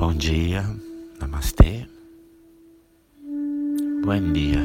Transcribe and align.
Bom 0.00 0.14
dia, 0.14 0.64
namastê. 1.20 1.86
Bom 4.02 4.32
dia. 4.32 4.64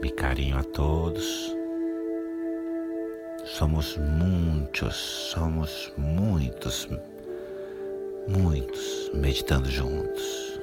Me 0.00 0.10
carinho 0.12 0.56
a 0.56 0.62
todos. 0.62 1.54
Somos 3.44 3.98
muitos, 3.98 4.96
somos 4.96 5.92
muitos, 5.98 6.88
muitos 8.26 9.10
meditando 9.12 9.68
juntos. 9.68 10.58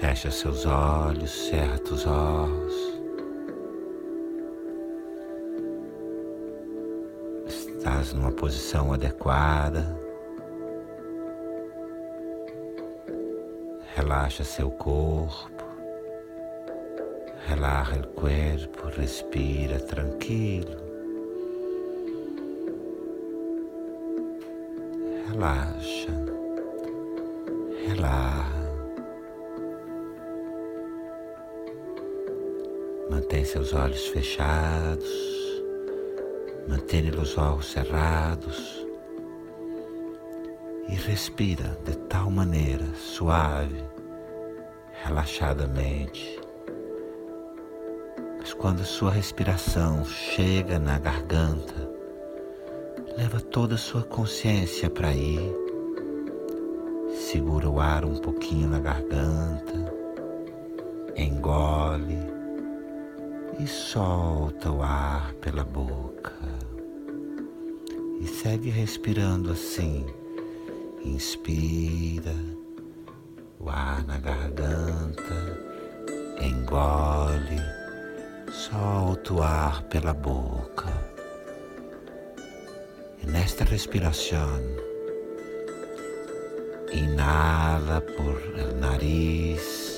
Fecha 0.00 0.28
seus 0.32 0.66
olhos, 0.66 1.30
cerra 1.30 1.80
os 1.88 2.04
olhos. 2.04 2.89
Estás 7.80 8.12
numa 8.12 8.30
posição 8.30 8.92
adequada. 8.92 9.96
Relaxa 13.96 14.44
seu 14.44 14.70
corpo. 14.70 15.64
Relaxa 17.46 18.00
o 18.00 18.06
corpo, 18.08 18.86
respira 18.94 19.80
tranquilo. 19.80 20.76
Relaxa. 25.32 26.12
Relaxa. 27.86 28.60
Mantém 33.08 33.42
seus 33.42 33.72
olhos 33.72 34.06
fechados. 34.08 35.39
Mantém 36.70 37.10
os 37.10 37.36
olhos 37.36 37.72
cerrados 37.72 38.86
e 40.88 40.94
respira 40.94 41.76
de 41.84 41.96
tal 42.06 42.30
maneira 42.30 42.86
suave, 42.94 43.82
relaxadamente. 45.02 46.38
Mas 48.38 48.54
quando 48.54 48.84
sua 48.84 49.10
respiração 49.10 50.04
chega 50.04 50.78
na 50.78 50.96
garganta, 51.00 51.90
leva 53.16 53.40
toda 53.40 53.74
a 53.74 53.78
sua 53.78 54.04
consciência 54.04 54.88
para 54.88 55.08
aí. 55.08 55.40
Segura 57.16 57.68
o 57.68 57.80
ar 57.80 58.04
um 58.04 58.14
pouquinho 58.14 58.68
na 58.68 58.78
garganta, 58.78 59.92
engole 61.16 62.18
e 63.58 63.66
solta 63.66 64.70
o 64.70 64.84
ar 64.84 65.34
pela 65.34 65.64
boca. 65.64 66.59
E 68.20 68.26
segue 68.26 68.70
respirando 68.70 69.50
assim. 69.50 70.06
Inspira 71.02 72.34
o 73.58 73.70
ar 73.70 74.04
na 74.06 74.18
garganta, 74.18 75.58
engole, 76.40 77.60
solta 78.50 79.34
o 79.34 79.42
ar 79.42 79.82
pela 79.84 80.12
boca. 80.12 80.92
E 83.22 83.26
nesta 83.26 83.64
respiração, 83.64 84.60
inala 86.92 88.00
por 88.02 88.40
el 88.58 88.78
nariz 88.78 89.90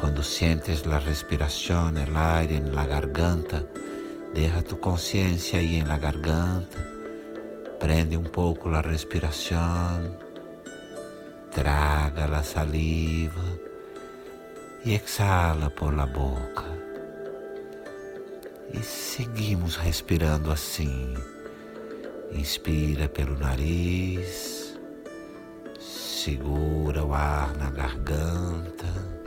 Cuando 0.00 0.22
sientes 0.22 0.86
la 0.86 1.00
respiración, 1.00 1.96
el 1.96 2.16
aire 2.16 2.54
en 2.54 2.72
la 2.72 2.86
garganta, 2.86 3.64
deja 4.32 4.62
tu 4.62 4.78
conciencia 4.78 5.58
ahí 5.58 5.78
en 5.78 5.88
la 5.88 5.98
garganta, 5.98 6.78
prende 7.78 8.16
un 8.16 8.24
poco 8.24 8.68
la 8.68 8.82
respiración, 8.82 10.18
traga 11.50 12.26
la 12.26 12.42
saliva 12.42 13.44
y 14.84 14.94
exhala 14.94 15.70
por 15.70 15.94
la 15.94 16.06
boca. 16.06 16.64
E 18.72 18.82
seguimos 18.82 19.78
respirando 19.82 20.52
assim. 20.52 21.14
Inspira 22.32 23.08
pelo 23.08 23.38
nariz, 23.38 24.78
segura 25.78 27.02
o 27.02 27.14
ar 27.14 27.56
na 27.56 27.70
garganta 27.70 29.18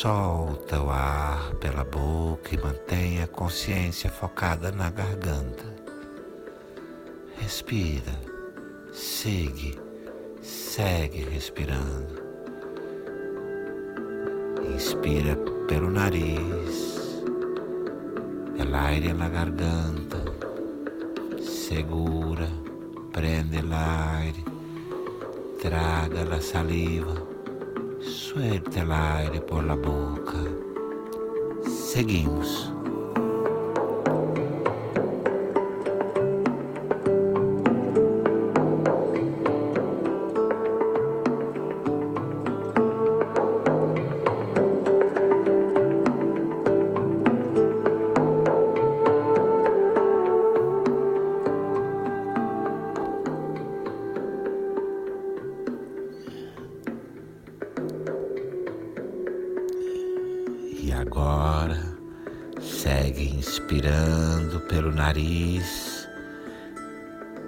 Solta 0.00 0.80
o 0.80 0.88
ar 0.88 1.54
pela 1.56 1.84
boca 1.84 2.54
e 2.54 2.58
mantenha 2.58 3.24
a 3.24 3.28
consciência 3.28 4.08
focada 4.08 4.72
na 4.72 4.88
garganta. 4.88 5.79
Respira, 7.50 8.14
segue, 8.92 9.76
segue 10.40 11.24
respirando. 11.24 12.14
Inspira 14.72 15.36
pelo 15.66 15.90
nariz, 15.90 17.24
el 18.56 18.72
aire 18.72 19.12
na 19.14 19.28
garganta. 19.28 20.22
Segura, 21.42 22.46
prende 23.10 23.58
o 23.58 23.74
aire, 23.74 24.44
traga 25.60 26.36
a 26.36 26.40
saliva 26.40 27.16
Suelta 28.00 28.82
el 28.82 28.92
aire 28.92 29.40
por 29.40 29.64
la 29.64 29.74
boca. 29.74 30.38
Seguimos. 31.66 32.79
Nariz 65.10 66.08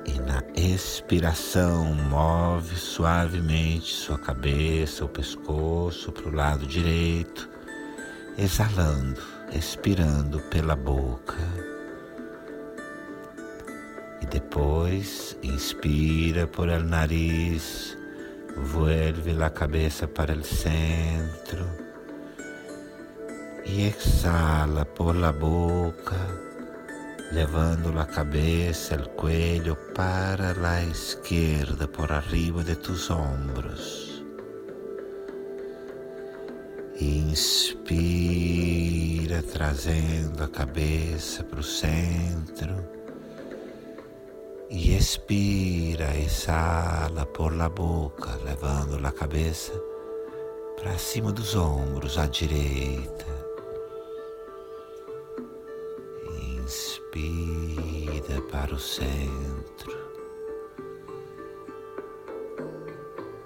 e 0.04 0.18
na 0.18 0.42
expiração 0.56 1.94
move 1.94 2.74
suavemente 2.74 3.94
sua 3.94 4.18
cabeça, 4.18 5.04
o 5.04 5.08
pescoço 5.08 6.10
para 6.10 6.28
o 6.28 6.34
lado 6.34 6.66
direito, 6.66 7.48
exalando, 8.36 9.22
expirando 9.52 10.40
pela 10.50 10.74
boca. 10.74 11.38
E 14.20 14.26
depois 14.26 15.38
inspira 15.40 16.48
por 16.48 16.68
el 16.68 16.82
nariz, 16.82 17.96
vuelve 18.56 19.40
a 19.40 19.50
cabeça 19.50 20.08
para 20.08 20.34
o 20.34 20.42
centro 20.42 21.64
e 23.64 23.86
exala 23.86 24.84
por 24.84 25.14
la 25.14 25.32
boca, 25.32 26.51
levando 27.32 27.98
a 27.98 28.04
cabeça, 28.04 28.94
o 28.96 29.08
cuello 29.10 29.74
para 29.94 30.52
a 30.52 30.84
esquerda, 30.84 31.88
por 31.88 32.12
arriba 32.12 32.62
de 32.62 32.76
tus 32.76 33.10
ombros. 33.10 34.22
Inspira, 37.00 37.42
trazendo 39.42 40.44
a 40.44 40.48
cabeça 40.48 41.42
para 41.42 41.60
o 41.60 41.62
centro. 41.62 42.86
E 44.68 44.94
expira, 44.94 46.14
exala 46.16 47.24
por 47.24 47.56
la 47.56 47.70
boca, 47.70 48.36
levando 48.44 49.04
a 49.06 49.12
cabeça 49.12 49.72
para 50.76 50.98
cima 50.98 51.32
dos 51.32 51.54
ombros 51.54 52.18
à 52.18 52.26
direita. 52.26 53.41
Inspira 57.14 58.40
para 58.50 58.74
o 58.74 58.78
centro. 58.78 59.92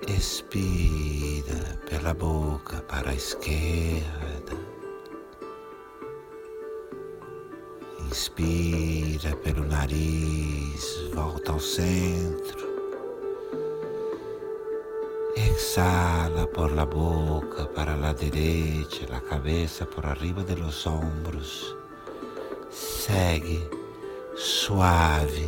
Expira 0.06 1.76
pela 1.90 2.14
boca 2.14 2.80
para 2.82 3.10
a 3.10 3.14
esquerda. 3.14 4.54
Inspira 8.08 9.34
pelo 9.38 9.66
nariz, 9.66 11.10
volta 11.12 11.50
ao 11.50 11.58
centro. 11.58 12.66
Exhala 15.34 16.46
por 16.46 16.70
la 16.70 16.84
boca 16.84 17.66
para 17.74 17.96
la 17.96 18.14
derecha, 18.14 19.06
la 19.10 19.20
cabeza 19.20 19.84
por 19.86 20.06
arriba 20.06 20.44
de 20.44 20.54
los 20.54 20.86
hombros 20.86 21.76
segue 23.06 23.62
suave, 24.34 25.46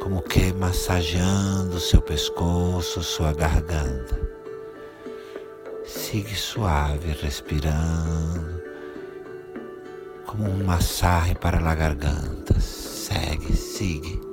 como 0.00 0.22
que 0.22 0.52
massageando 0.52 1.80
seu 1.80 2.00
pescoço, 2.00 3.02
sua 3.02 3.32
garganta. 3.32 4.16
Siga 5.84 6.32
suave, 6.36 7.16
respirando, 7.20 8.62
como 10.24 10.48
um 10.48 10.64
massagem 10.64 11.34
para 11.34 11.58
a 11.58 11.74
garganta. 11.74 12.60
Segue, 12.60 13.56
siga. 13.56 14.29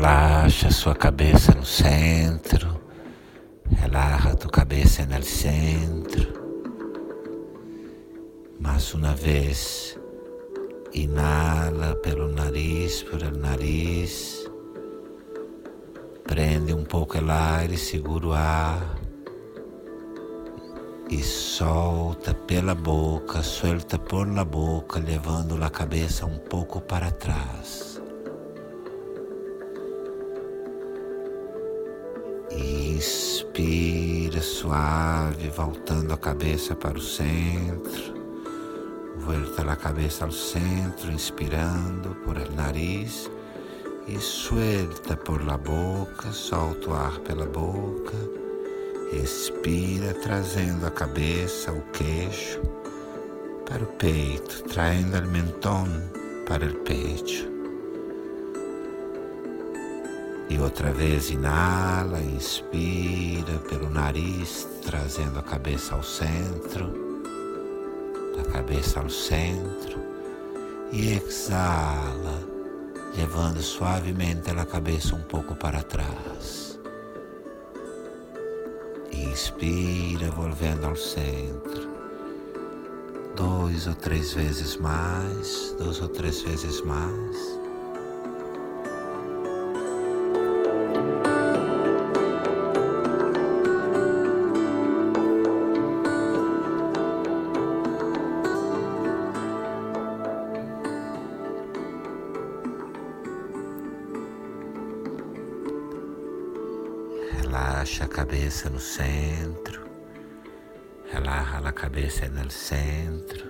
Relaxa 0.00 0.70
sua 0.70 0.94
cabeça 0.94 1.52
no 1.54 1.66
centro, 1.66 2.80
relaxa 3.70 4.34
tu 4.34 4.48
cabeça 4.48 5.04
no 5.04 5.22
centro. 5.22 6.26
Mais 8.58 8.94
uma 8.94 9.14
vez, 9.14 9.98
inala 10.94 11.96
pelo 11.96 12.32
nariz, 12.32 13.02
por 13.02 13.22
el 13.22 13.36
nariz. 13.36 14.50
Prende 16.24 16.72
um 16.72 16.84
pouco 16.84 17.18
o 17.18 17.30
ar 17.30 17.70
e 17.70 17.76
segura 17.76 18.26
o 18.26 18.32
ar. 18.32 18.98
E 21.10 21.22
solta 21.22 22.32
pela 22.32 22.74
boca, 22.74 23.42
solta 23.42 23.98
por 23.98 24.26
la 24.26 24.46
boca, 24.46 24.98
levando 24.98 25.62
a 25.62 25.68
cabeça 25.68 26.24
um 26.24 26.38
pouco 26.38 26.80
para 26.80 27.10
trás. 27.10 27.89
Inspira 32.62 34.42
suave, 34.42 35.48
voltando 35.48 36.12
a 36.12 36.18
cabeça 36.18 36.74
para 36.74 36.98
o 36.98 37.00
centro. 37.00 38.14
Volta 39.16 39.62
a 39.62 39.76
cabeça 39.76 40.26
ao 40.26 40.30
centro, 40.30 41.10
inspirando 41.10 42.14
por 42.24 42.36
el 42.36 42.50
nariz 42.54 43.30
e 44.06 44.18
suelta 44.18 45.16
por 45.16 45.42
la 45.42 45.56
boca, 45.56 46.32
solta 46.32 46.90
o 46.90 46.94
ar 46.94 47.18
pela 47.20 47.46
boca. 47.46 48.16
Expira, 49.10 50.12
trazendo 50.12 50.86
a 50.86 50.90
cabeça, 50.90 51.72
o 51.72 51.80
queixo 51.92 52.60
para 53.66 53.84
o 53.84 53.86
peito, 53.86 54.64
traindo 54.64 55.18
o 55.18 55.28
mentón 55.28 55.88
para 56.46 56.66
o 56.66 56.74
peito. 56.84 57.49
E 60.50 60.58
outra 60.58 60.90
vez 60.90 61.30
inala, 61.30 62.20
inspira 62.20 63.56
pelo 63.68 63.88
nariz, 63.88 64.66
trazendo 64.84 65.38
a 65.38 65.42
cabeça 65.44 65.94
ao 65.94 66.02
centro, 66.02 66.92
a 68.36 68.50
cabeça 68.50 68.98
ao 68.98 69.08
centro, 69.08 70.00
e 70.90 71.12
exala, 71.12 72.42
levando 73.16 73.62
suavemente 73.62 74.50
a 74.50 74.66
cabeça 74.66 75.14
um 75.14 75.22
pouco 75.22 75.54
para 75.54 75.84
trás. 75.84 76.76
Inspira, 79.12 80.32
volvendo 80.32 80.84
ao 80.84 80.96
centro. 80.96 81.88
Dois 83.36 83.86
ou 83.86 83.94
três 83.94 84.32
vezes 84.32 84.76
mais, 84.76 85.76
duas 85.78 86.02
ou 86.02 86.08
três 86.08 86.42
vezes 86.42 86.80
mais. 86.82 87.59
Cabeça 108.50 108.68
no 108.68 108.80
centro. 108.80 109.80
Relaxa 111.04 111.58
a 111.58 111.72
cabeça 111.72 112.28
no 112.28 112.50
centro. 112.50 113.48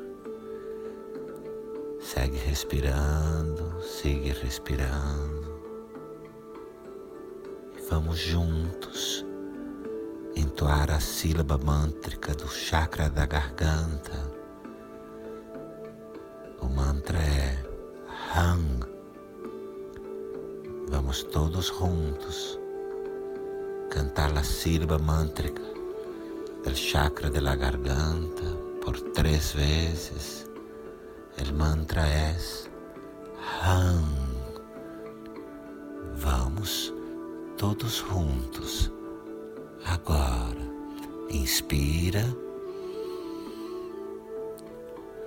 Segue 2.02 2.36
respirando, 2.36 3.80
sigue 3.80 4.30
respirando. 4.30 5.58
E 7.78 7.80
vamos 7.88 8.18
juntos 8.18 9.24
entoar 10.36 10.90
a 10.90 11.00
sílaba 11.00 11.56
mântrica 11.56 12.34
do 12.34 12.48
chakra 12.48 13.08
da 13.08 13.24
garganta. 13.24 14.30
O 16.60 16.68
mantra 16.68 17.16
é 17.18 17.64
Hang. 18.36 18.84
Vamos 20.90 21.22
todos 21.22 21.68
juntos 21.68 22.59
cantar 23.90 24.32
la 24.32 24.44
sílaba 24.44 24.98
mántrica 24.98 25.62
del 26.64 26.74
chakra 26.74 27.28
de 27.28 27.40
la 27.40 27.56
garganta 27.56 28.44
por 28.82 29.00
tres 29.12 29.54
veces. 29.54 30.46
El 31.36 31.52
mantra 31.52 32.30
es 32.30 32.70
Hang. 33.62 34.04
Vamos 36.22 36.94
todos 37.56 38.00
juntos. 38.02 38.90
Agora, 39.84 40.64
inspira. 41.30 42.24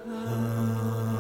Inala, 0.06 1.13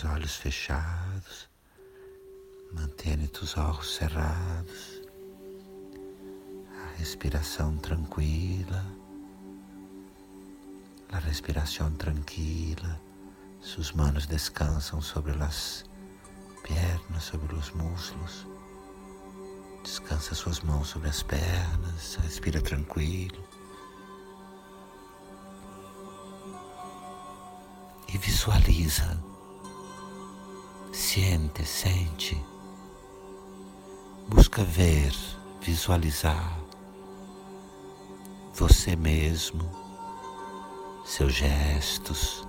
Os 0.00 0.06
olhos 0.06 0.36
fechados, 0.36 1.46
mantendo 2.72 3.28
os 3.42 3.54
olhos 3.58 3.96
cerrados, 3.96 5.02
a 6.72 6.96
respiração 6.96 7.76
tranquila, 7.76 8.82
a 11.12 11.18
respiração 11.18 11.92
tranquila 11.96 12.98
Sus 13.60 13.92
manos 13.92 14.26
descansam 14.26 15.02
sobre 15.02 15.32
as 15.32 15.84
pernas, 16.62 17.24
sobre 17.24 17.54
os 17.54 17.70
muslos. 17.72 18.46
Descansa 19.82 20.34
suas 20.34 20.60
mãos 20.60 20.88
sobre 20.88 21.10
as 21.10 21.22
pernas, 21.22 22.14
respira 22.22 22.62
tranquilo. 22.62 23.46
E 28.08 28.16
visualiza, 28.16 29.29
sente, 30.92 31.64
sente. 31.64 32.42
Busca 34.28 34.62
ver, 34.62 35.14
visualizar 35.60 36.60
você 38.60 38.94
mesmo, 38.94 39.64
seus 41.04 41.32
gestos, 41.32 42.46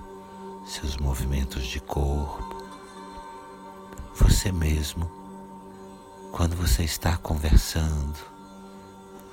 seus 0.66 0.98
movimentos 0.98 1.64
de 1.64 1.80
corpo, 1.80 2.62
você 4.14 4.52
mesmo, 4.52 5.10
quando 6.30 6.54
você 6.54 6.84
está 6.84 7.16
conversando, 7.16 8.18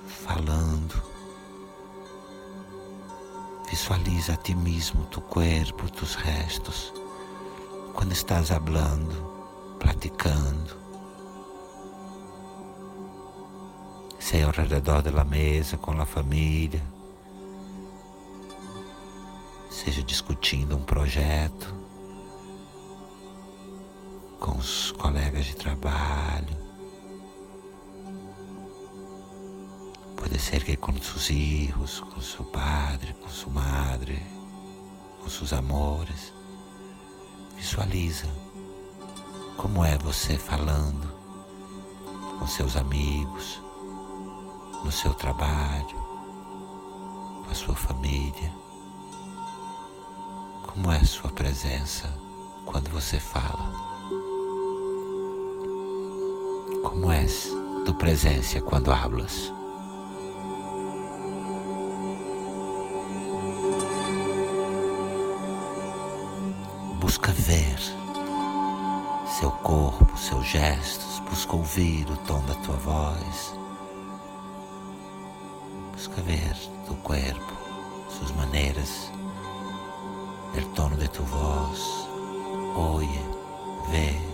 falando, 0.07 1.03
visualiza 3.69 4.33
a 4.33 4.37
ti 4.37 4.55
mesmo, 4.55 5.05
tu 5.07 5.19
corpo, 5.19 5.91
tus 5.91 6.15
restos, 6.15 6.93
quando 7.93 8.11
estás 8.11 8.51
hablando, 8.51 9.15
praticando. 9.79 10.77
Sei 14.19 14.43
ao 14.43 14.51
redor 14.51 15.01
da 15.01 15.23
mesa 15.23 15.77
com 15.77 15.91
a 15.91 16.05
família, 16.05 16.81
seja 19.69 20.03
discutindo 20.03 20.75
um 20.75 20.81
projeto 20.81 21.73
com 24.39 24.57
os 24.57 24.91
colegas 24.91 25.45
de 25.45 25.55
trabalho. 25.55 26.57
Pode 30.15 30.37
ser 30.39 30.63
que 30.63 30.75
com 30.75 30.93
seus 31.01 31.27
filhos, 31.27 32.01
com 32.01 32.21
seu 32.21 32.45
padre, 32.45 33.13
com 33.13 33.29
sua 33.29 33.53
madre, 33.53 34.21
com 35.21 35.29
seus 35.29 35.53
amores. 35.53 36.38
Visualiza 37.59 38.25
como 39.57 39.83
é 39.83 39.97
você 39.97 40.37
falando 40.37 41.13
com 42.39 42.47
seus 42.47 42.77
amigos, 42.77 43.61
no 44.81 44.89
seu 44.89 45.13
trabalho, 45.13 45.97
com 47.43 47.51
a 47.51 47.53
sua 47.53 47.75
família. 47.75 48.49
Como 50.67 50.89
é 50.89 50.99
a 50.99 51.05
sua 51.05 51.29
presença 51.31 52.07
quando 52.65 52.89
você 52.91 53.19
fala? 53.19 53.73
Como 56.81 57.11
és 57.11 57.49
tu 57.85 57.93
presença 57.95 58.61
quando 58.61 58.89
hablas? 58.89 59.58
Busca 67.09 67.31
ver 67.31 67.79
seu 69.39 69.49
corpo, 69.49 70.15
seus 70.15 70.45
gestos, 70.45 71.19
busca 71.27 71.55
ouvir 71.55 72.07
o 72.07 72.15
tom 72.17 72.39
da 72.45 72.53
tua 72.53 72.75
voz. 72.75 73.57
Busca 75.91 76.21
ver 76.21 76.55
tu 76.85 76.93
corpo, 76.97 77.53
suas 78.11 78.29
maneiras, 78.33 79.11
o 80.55 80.61
tono 80.75 80.95
de 80.97 81.07
tu 81.07 81.23
voz. 81.23 82.07
Oye, 82.75 83.25
vê. 83.89 84.28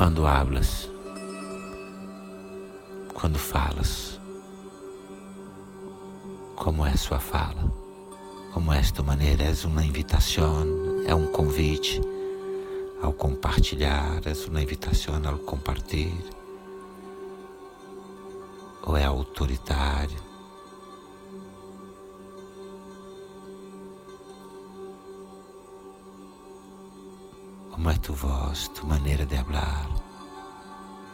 Quando 0.00 0.26
hablas, 0.26 0.88
quando 3.12 3.38
falas, 3.38 4.18
como 6.56 6.86
é 6.86 6.96
sua 6.96 7.18
fala, 7.18 7.70
como 8.54 8.72
é 8.72 8.80
tua 8.80 9.04
maneira, 9.04 9.42
é 9.44 9.66
uma 9.66 9.84
invitação, 9.84 10.64
é 11.06 11.14
um 11.14 11.26
convite 11.26 12.00
ao 13.02 13.12
compartilhar, 13.12 14.22
é 14.24 14.48
uma 14.48 14.62
invitação 14.62 15.20
ao 15.22 15.36
compartilhar, 15.36 16.16
ou 18.82 18.96
é 18.96 19.04
autoritário? 19.04 20.29
Como 27.80 27.90
é 27.90 27.96
tu 27.96 28.12
voz, 28.12 28.68
tu 28.68 28.86
maneira 28.86 29.24
de 29.24 29.42
falar? 29.42 29.88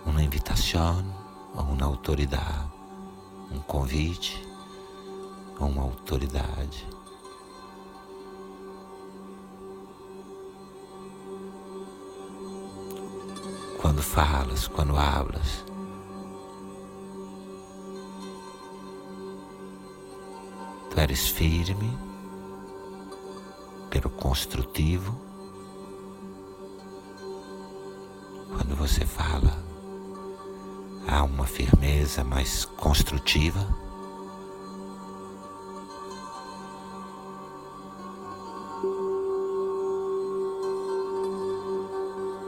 Uma 0.04 0.20
invitação 0.20 1.00
a 1.54 1.62
uma 1.62 1.86
autoridade, 1.86 2.72
um 3.52 3.60
convite 3.60 4.44
a 5.60 5.64
uma 5.64 5.82
autoridade. 5.82 6.84
Quando 13.80 14.02
falas, 14.02 14.66
quando 14.66 14.96
hablas, 14.96 15.64
tu 20.90 20.98
eres 20.98 21.28
firme 21.28 21.96
pelo 23.88 24.10
construtivo. 24.10 25.25
Você 28.86 29.04
fala, 29.04 29.52
há 31.08 31.24
uma 31.24 31.44
firmeza 31.44 32.22
mais 32.22 32.64
construtiva. 32.64 33.66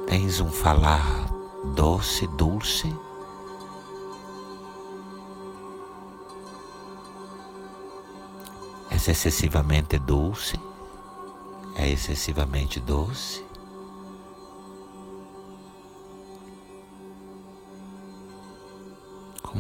Tens 0.07 0.39
um 0.39 0.49
falar 0.49 1.29
doce, 1.75 2.29
dulce. 2.29 2.95
É 8.93 8.95
excessivamente 8.95 9.99
doce, 9.99 10.57
é 11.75 11.89
excessivamente 11.89 12.79
doce. 12.79 13.48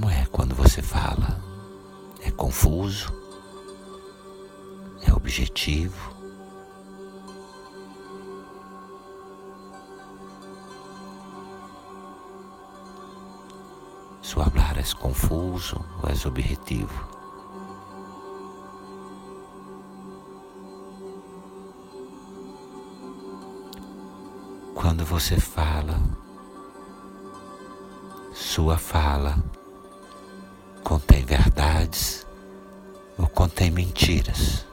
Como 0.00 0.12
é 0.12 0.26
quando 0.26 0.54
você 0.54 0.80
fala? 0.80 1.42
É 2.20 2.30
confuso? 2.30 3.12
É 5.02 5.12
objetivo? 5.12 6.14
Su 14.22 14.40
hablar 14.40 14.78
é 14.78 14.84
confuso 15.00 15.84
ou 16.00 16.08
é 16.08 16.28
objetivo? 16.28 17.08
Quando 24.76 25.04
você 25.04 25.40
fala, 25.40 26.00
sua 28.32 28.78
fala 28.78 29.57
verdades 31.28 32.26
ou 33.18 33.28
contém 33.28 33.70
mentiras. 33.70 34.64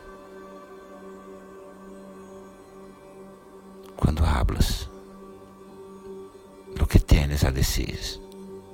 Quando 3.97 4.23
hablas, 4.23 4.89
o 6.79 6.85
que 6.87 6.97
tienes 6.97 7.43
a 7.43 7.51
dizer 7.51 7.99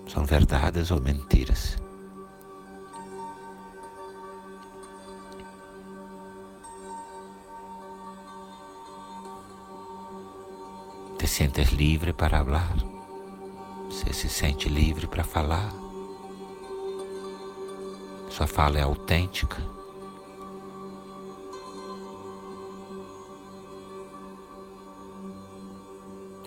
são 0.08 0.24
verdades 0.26 0.92
ou 0.92 1.02
mentiras. 1.02 1.78
Te 11.18 11.28
sientes 11.28 11.72
livre 11.72 12.14
para 12.14 12.44
falar? 12.44 12.76
Você 13.90 14.14
se 14.14 14.30
sente 14.30 14.70
livre 14.70 15.08
para 15.08 15.24
falar? 15.24 15.81
Sua 18.32 18.48
fala 18.48 18.80
é 18.80 18.82
autêntica. 18.82 19.62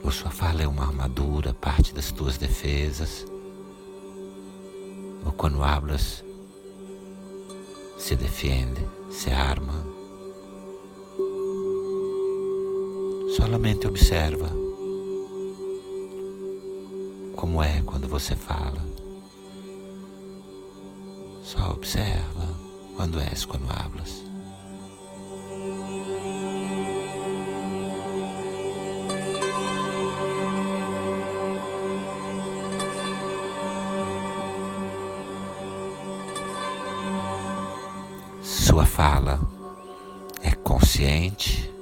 Ou 0.02 0.10
sua 0.10 0.30
fala 0.30 0.62
é 0.62 0.66
uma 0.66 0.84
armadura, 0.84 1.52
parte 1.52 1.94
das 1.94 2.10
tuas 2.10 2.38
defesas. 2.38 3.26
Ou 5.26 5.32
quando 5.32 5.62
hablas, 5.62 6.24
se 7.98 8.16
defende, 8.16 8.80
se 9.10 9.30
arma. 9.30 9.74
Solamente 13.36 13.86
observa 13.86 14.48
como 17.36 17.62
é 17.62 17.82
quando 17.82 18.08
você 18.08 18.34
fala. 18.34 18.93
Só 21.54 21.70
observa 21.70 22.48
quando 22.96 23.20
és, 23.20 23.44
quando 23.44 23.70
hablas. 23.70 24.24
Sua 38.42 38.84
fala 38.84 39.38
é 40.42 40.50
consciente 40.56 41.72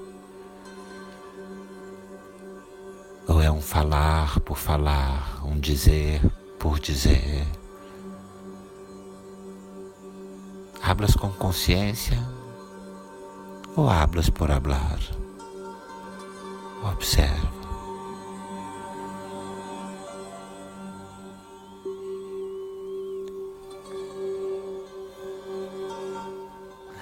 ou 3.27 3.41
é 3.41 3.51
um 3.51 3.63
falar 3.63 4.39
por 4.41 4.59
falar, 4.59 5.43
um 5.47 5.59
dizer 5.59 6.21
por 6.59 6.79
dizer? 6.79 7.47
Hablas 10.93 11.17
com 11.17 11.33
consciência 11.33 12.19
ou 13.75 13.89
hablas 13.89 14.29
por 14.29 14.51
hablar? 14.51 15.01
Observa. 16.85 17.51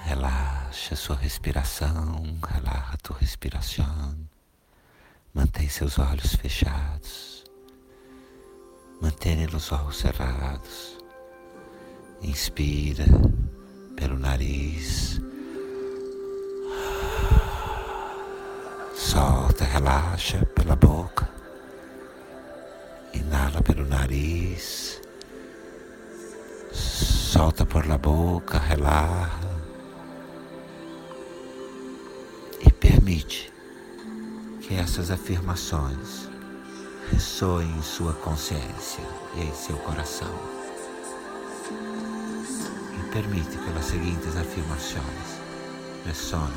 Relaxa 0.05 0.95
sua 0.95 1.17
respiração, 1.17 2.39
relaxa 2.47 2.97
tua 3.03 3.17
respiração. 3.17 4.15
Mantém 5.33 5.67
seus 5.67 5.99
olhos 5.99 6.33
fechados. 6.35 7.43
Mantenha 9.01 9.49
os 9.53 9.69
olhos 9.69 9.97
cerrados. 9.97 10.97
Inspira 12.21 13.05
pelo 14.01 14.17
nariz. 14.17 15.21
Solta, 18.95 19.63
relaxa 19.63 20.43
pela 20.55 20.75
boca. 20.75 21.29
Inala 23.13 23.61
pelo 23.61 23.85
nariz. 23.85 24.99
Solta 26.71 27.63
por 27.63 27.85
la 27.85 27.99
boca, 27.99 28.57
relaxa. 28.57 29.39
E 32.65 32.71
permite 32.71 33.53
que 34.61 34.73
essas 34.73 35.11
afirmações 35.11 36.27
ressoem 37.11 37.69
em 37.77 37.83
sua 37.83 38.13
consciência 38.13 39.03
e 39.35 39.41
em 39.43 39.53
seu 39.53 39.77
coração. 39.77 40.60
Permite 43.11 43.57
que 43.57 43.77
as 43.77 43.85
seguintes 43.85 44.37
afirmações 44.37 45.03
ressonem 46.05 46.47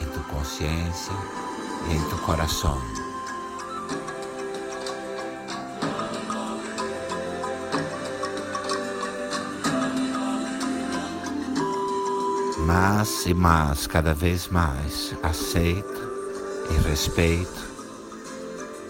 em 0.00 0.06
tu 0.06 0.20
consciência 0.24 1.14
e 1.88 1.94
em 1.94 2.08
tu 2.10 2.18
coração. 2.18 2.78
Mais 12.66 13.24
e 13.24 13.32
mais, 13.32 13.86
cada 13.86 14.12
vez 14.12 14.48
mais, 14.48 15.14
aceito 15.22 16.12
e 16.70 16.88
respeito 16.88 17.64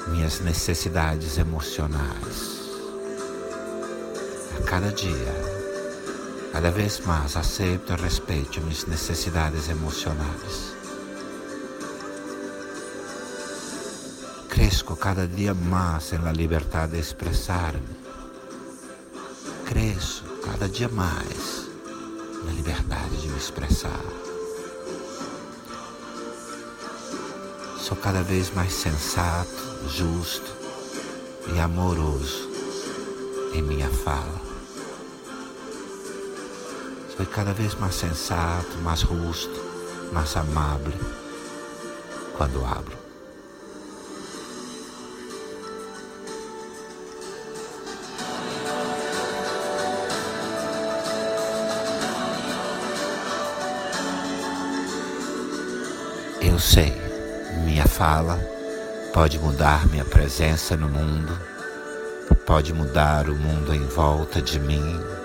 minhas 0.09 0.41
necessidades 0.41 1.39
emocionais. 1.39 2.65
A 4.59 4.63
cada 4.63 4.91
dia, 4.93 5.54
cada 6.55 6.71
vez 6.71 7.01
mais 7.01 7.37
aceito 7.37 7.93
e 7.93 7.97
respeito 7.97 8.61
minhas 8.61 8.87
necessidades 8.87 9.69
emocionais. 9.69 10.73
Cresco 14.49 14.95
cada 14.95 15.27
dia 15.27 15.53
mais 15.53 16.13
na 16.13 16.31
liberdade 16.31 16.93
de 16.93 17.01
expressar-me. 17.01 17.97
Cresço 19.67 20.23
cada 20.45 20.69
dia 20.69 20.89
mais 20.89 21.69
na 22.45 22.53
liberdade 22.53 23.17
de 23.21 23.29
me 23.31 23.37
expressar. 23.37 24.05
Sou 27.81 27.97
cada 27.97 28.23
vez 28.23 28.55
mais 28.55 28.73
sensato, 28.73 29.89
justo 29.89 30.55
e 31.53 31.59
amoroso 31.59 32.49
em 33.53 33.61
minha 33.61 33.91
fala. 33.91 34.54
Sou 37.17 37.25
cada 37.27 37.53
vez 37.53 37.77
mais 37.77 37.95
sensato, 37.95 38.77
mais 38.83 39.01
justo, 39.01 39.61
mais 40.13 40.37
amável 40.37 40.93
quando 42.37 42.65
abro. 42.65 42.99
Eu 56.41 56.59
sei, 56.59 56.93
minha 57.65 57.87
fala 57.87 58.41
pode 59.13 59.39
mudar 59.39 59.87
minha 59.87 60.05
presença 60.05 60.77
no 60.77 60.89
mundo, 60.89 61.39
pode 62.45 62.73
mudar 62.73 63.29
o 63.29 63.37
mundo 63.37 63.73
em 63.73 63.87
volta 63.87 64.43
de 64.43 64.59
mim. 64.59 65.24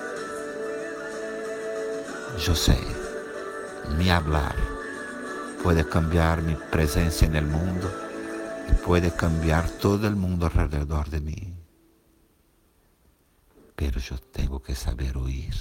Eu 2.47 2.55
sei, 2.55 2.79
mi 3.95 4.09
hablar 4.09 4.55
pode 5.61 5.83
cambiar 5.83 6.41
minha 6.41 6.57
presença 6.57 7.27
no 7.27 7.41
mundo 7.43 7.87
e 8.71 8.75
pode 8.75 9.11
cambiar 9.11 9.69
todo 9.69 10.07
o 10.07 10.15
mundo 10.15 10.45
alrededor 10.45 11.07
de 11.09 11.19
mim. 11.19 11.55
Pero 13.75 13.99
eu 14.09 14.17
tenho 14.17 14.59
que 14.61 14.73
saber 14.73 15.15
ouvir, 15.15 15.53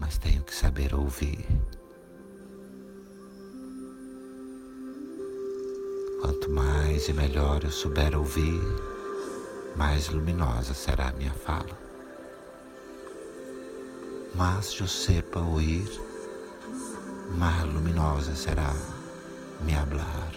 mas 0.00 0.18
tenho 0.18 0.42
que 0.42 0.54
saber 0.54 0.92
ouvir. 0.92 1.46
Quanto 6.20 6.50
mais 6.50 7.08
e 7.08 7.12
melhor 7.12 7.62
eu 7.62 7.70
souber 7.70 8.16
ouvir, 8.18 8.60
mais 9.76 10.08
luminosa 10.08 10.74
será 10.74 11.10
a 11.10 11.12
minha 11.12 11.32
fala. 11.32 11.85
Mas 14.36 14.76
eu 14.78 14.86
sepa 14.86 15.40
ouvir, 15.40 15.88
mais 17.38 17.64
luminosa 17.64 18.34
será 18.34 18.74
me 19.62 19.74
hablar. 19.74 20.32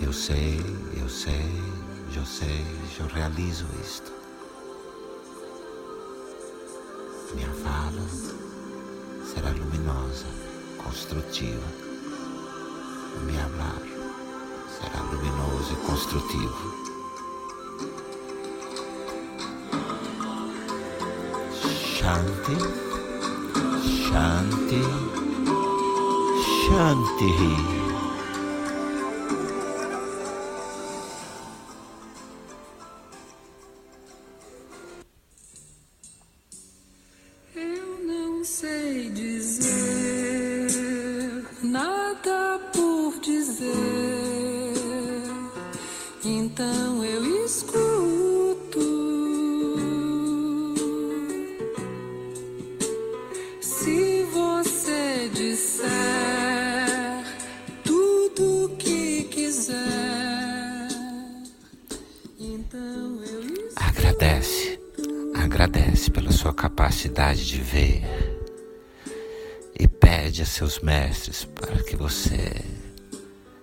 Eu 0.00 0.12
sei, 0.12 0.60
eu 0.96 1.08
sei, 1.08 1.50
eu 2.14 2.24
sei, 2.24 2.64
eu 3.00 3.06
realizo 3.06 3.66
isto. 3.82 4.12
Minha 7.34 7.50
fala 7.50 8.06
será 9.24 9.50
luminosa, 9.50 10.26
construtiva 10.82 11.88
me 13.24 13.38
amar 13.40 13.82
será 14.78 15.02
luminoso 15.02 15.72
e 15.72 15.86
construtivo. 15.86 16.97
Shanti 22.08 22.54
Shanti 23.88 24.80
Shanti 26.54 27.30
he. 27.38 27.87
Capacidade 66.98 67.46
de 67.46 67.60
ver 67.60 68.02
e 69.78 69.86
pede 69.86 70.42
a 70.42 70.44
seus 70.44 70.80
mestres 70.80 71.44
para 71.44 71.80
que 71.84 71.94
você, 71.94 72.64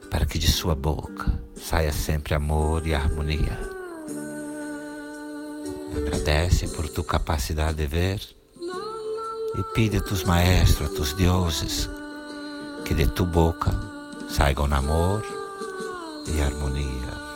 para 0.10 0.26
que 0.26 0.40
de 0.40 0.50
sua 0.50 0.74
boca 0.74 1.38
saia 1.54 1.92
sempre 1.92 2.34
amor 2.34 2.88
e 2.88 2.94
harmonia. 2.94 3.60
Agradece 5.98 6.70
por 6.70 6.88
tua 6.88 7.04
capacidade 7.04 7.76
de 7.76 7.86
ver 7.86 8.22
e 9.58 9.64
pede 9.74 9.98
a 9.98 10.02
tus 10.02 10.24
maestros, 10.24 10.90
a 10.90 10.96
tus 10.96 11.12
deuses, 11.12 11.90
que 12.86 12.94
de 12.94 13.06
tu 13.06 13.26
boca 13.26 13.72
saigam 14.30 14.74
amor 14.74 15.22
e 16.34 16.42
harmonia. 16.42 17.35